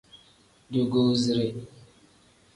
Dugusire. 0.71 1.47